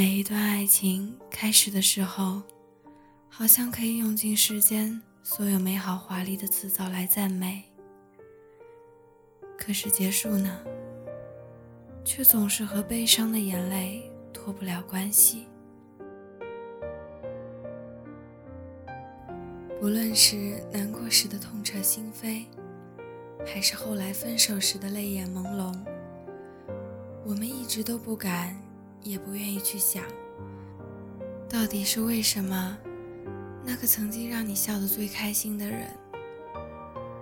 [0.00, 2.40] 每一段爱情开始的时候，
[3.28, 7.62] 好像可以用尽世间所有美好华丽的辞藻来赞美。
[9.58, 10.58] 可是结束呢，
[12.02, 15.44] 却总是和悲伤的眼泪脱不了关系。
[19.78, 22.46] 不论是难过时的痛彻心扉，
[23.46, 25.78] 还是后来分手时的泪眼朦胧，
[27.22, 28.56] 我们一直都不敢，
[29.02, 30.02] 也不愿意去想，
[31.48, 32.78] 到底是为什么，
[33.64, 35.90] 那个曾经让你笑得最开心的人，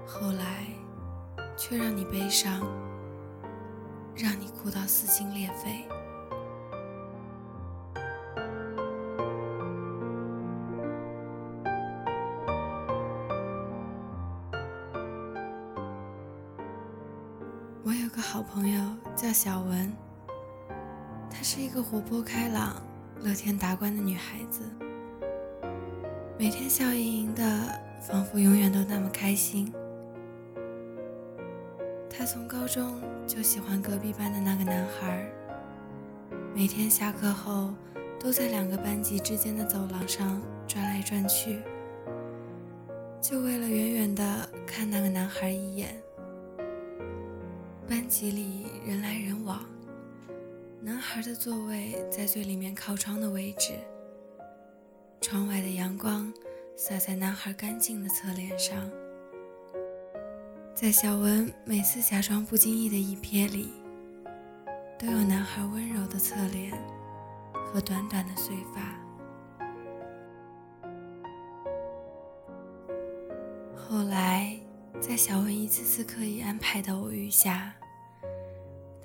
[0.07, 0.67] 后来。
[1.61, 2.61] 却让你悲伤，
[4.15, 5.85] 让你哭到撕心裂肺。
[17.83, 18.81] 我有个好朋友
[19.17, 19.93] 叫小文，
[21.51, 22.77] 是一个活泼开朗、
[23.23, 24.61] 乐天达观的女孩子，
[26.39, 27.43] 每天笑盈盈的，
[28.03, 29.73] 仿佛永远都那么开心。
[32.11, 35.27] 她从高中就喜欢隔壁班的那个男孩，
[36.55, 37.73] 每天下课后
[38.21, 41.63] 都在两个班级之间的走廊上转来转去，
[43.23, 45.99] 就为了远远的看那个男孩一眼。
[47.89, 49.65] 班级里人来人往，
[50.81, 53.73] 男孩的座位在最里面靠窗的位置，
[55.21, 56.33] 窗外的阳光
[56.77, 58.89] 洒在男孩干净的侧脸上。
[60.77, 63.73] 在小文每次假装不经意的一瞥里，
[64.97, 66.73] 都有男孩温柔的侧脸
[67.73, 68.97] 和短短的碎发。
[73.75, 74.57] 后来，
[75.01, 77.75] 在小文一次次刻意安排的偶遇下，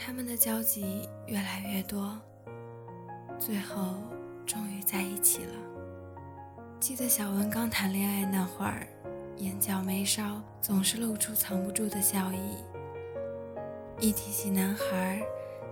[0.06, 2.20] 他们的交集越来越多，
[3.40, 3.96] 最后
[4.46, 5.54] 终于在一起了。
[6.78, 8.86] 记得小文刚谈恋爱那会儿。
[9.38, 12.58] 眼角眉梢总是露出藏不住的笑意，
[13.98, 15.24] 一提起男孩，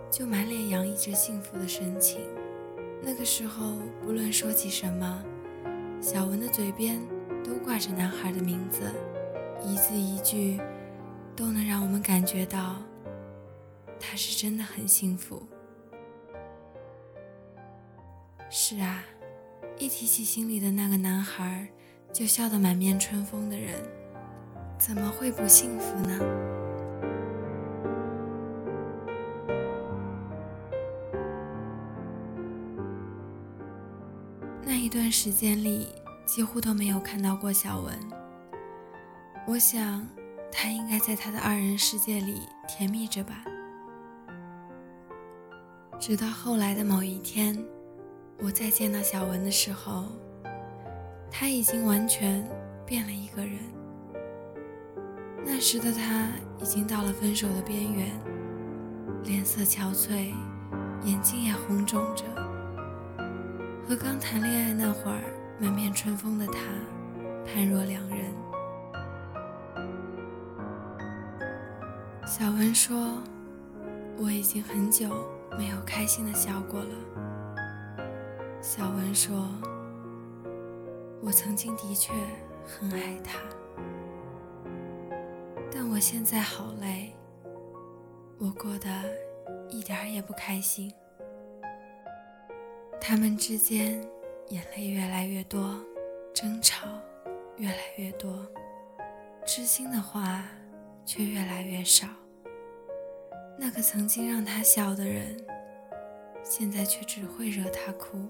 [0.10, 2.22] 就满脸洋溢着幸福的神情。
[3.04, 5.24] 那个时候，不论说起什么，
[6.02, 7.02] 小文的嘴边
[7.44, 8.92] 都挂着男孩的名字，
[9.62, 10.60] 一字一句
[11.36, 12.78] 都能让我们感觉到
[14.02, 15.48] 他是真的很幸福。
[18.50, 19.04] 是啊，
[19.78, 21.70] 一提起心里的那个男孩。
[22.14, 23.74] 就笑得满面春风的人，
[24.78, 26.20] 怎么会不幸福呢？
[34.66, 35.88] 那一段时间里，
[36.26, 37.98] 几乎都没有看到过小文。
[39.48, 40.06] 我想，
[40.52, 43.46] 他应该在他的二人世界里甜蜜着吧。
[46.02, 47.56] 直到后来的某一天，
[48.40, 50.06] 我再见到小文的时候。
[51.30, 52.44] 他已经完全
[52.88, 53.60] 变了一个人。
[55.46, 56.30] 那时的他
[56.60, 58.10] 已经到了分手的边缘，
[59.26, 60.34] 脸色憔悴，
[61.04, 62.24] 眼睛也红肿着，
[63.88, 65.22] 和刚谈恋爱那会儿
[65.60, 66.54] 满面春风的他
[67.46, 68.34] 判若两人。
[72.26, 73.22] 小文说
[74.18, 75.08] ：“我已经很久
[75.58, 76.96] 没有开心的笑过了。”
[78.62, 79.48] 小文说。
[81.24, 82.12] 我曾经的确
[82.66, 83.38] 很爱他，
[85.72, 87.14] 但我现在好累，
[88.40, 88.90] 我过得
[89.70, 90.92] 一点儿也不开心。
[93.00, 94.04] 他们之间
[94.48, 95.80] 眼泪越来越多，
[96.34, 96.88] 争吵
[97.58, 98.44] 越来越多，
[99.46, 100.44] 知心的话
[101.06, 102.08] 却越来越少。
[103.64, 105.38] 那个曾经让他笑的人，
[106.44, 108.28] 现在却只会惹他哭。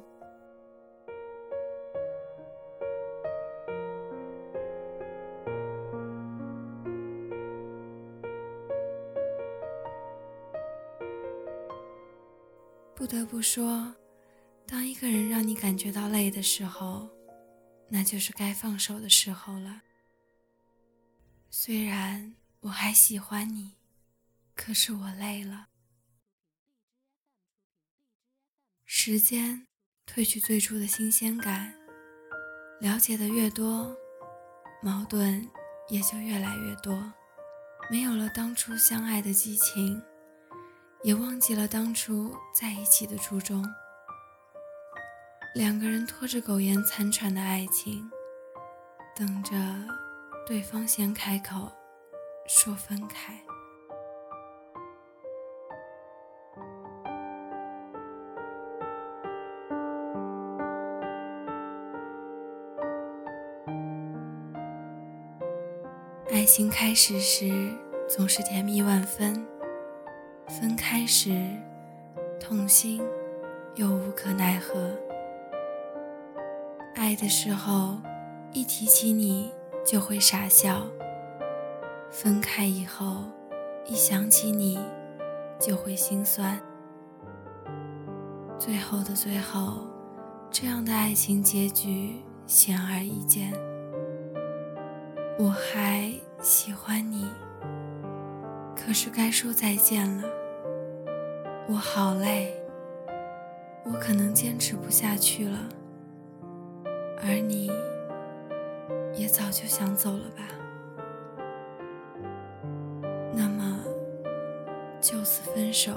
[12.93, 13.95] 不得不说，
[14.67, 17.07] 当一个人让你感觉到累的时候，
[17.87, 19.81] 那就是该放手的时候了。
[21.49, 23.77] 虽然我还喜欢你，
[24.63, 25.69] 可是我累了。
[28.85, 29.65] 时间
[30.05, 31.73] 褪去最初的新鲜感，
[32.79, 33.97] 了解的越多，
[34.83, 35.49] 矛盾
[35.89, 37.11] 也就越来越多，
[37.89, 39.99] 没有了当初相爱的激情。
[41.01, 43.65] 也忘记了当初在一起的初衷。
[45.55, 48.07] 两个人拖着苟延残喘的爱情，
[49.15, 49.51] 等着
[50.45, 51.71] 对方先开口
[52.47, 53.43] 说分开。
[66.53, 67.49] 情开始时
[68.09, 69.47] 总是甜蜜万分，
[70.49, 71.31] 分开时
[72.41, 73.01] 痛心
[73.75, 74.91] 又无可奈何。
[76.93, 77.95] 爱的时候，
[78.51, 79.49] 一提起你
[79.85, 80.81] 就会傻笑；
[82.11, 83.23] 分开以后，
[83.85, 84.77] 一想起你
[85.57, 86.59] 就会心酸。
[88.59, 89.87] 最后的最后，
[90.49, 93.53] 这样的爱情结局显而易见。
[95.39, 97.27] 我还喜欢你，
[98.75, 100.23] 可是该说再见了。
[101.67, 102.51] 我好累，
[103.85, 105.59] 我可能坚持不下去了。
[107.23, 107.71] 而你，
[109.13, 110.41] 也早就想走了吧？
[113.35, 113.77] 那么，
[114.99, 115.91] 就此分手，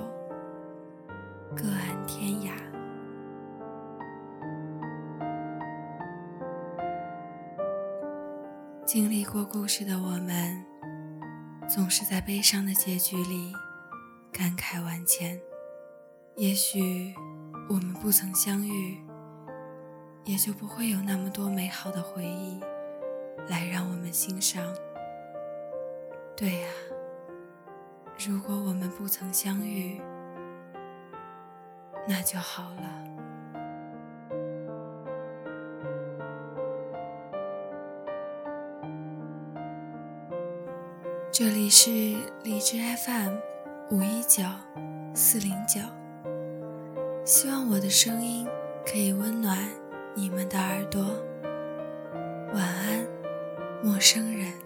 [1.56, 1.62] 各
[8.94, 10.64] 经历过故事的我们，
[11.69, 13.52] 总是在悲伤的结局里
[14.32, 15.37] 感慨万千。
[16.37, 17.12] 也许
[17.69, 19.05] 我们不曾相遇。
[20.23, 22.61] 也就不会有那么多美好的回忆
[23.49, 24.64] 来让我们欣赏。
[26.37, 26.69] 对呀，
[28.25, 30.00] 如果我们不曾相遇，
[32.08, 33.04] 那就好了。
[41.37, 41.91] 这里是
[42.45, 43.35] 荔枝 FM
[43.91, 44.45] 五一九
[45.17, 45.81] 四零九，
[47.25, 48.47] 希望我的声音
[48.87, 49.59] 可以温暖。
[50.15, 51.03] 你们的耳朵，
[52.55, 53.05] 晚安，
[53.83, 54.63] 陌生人。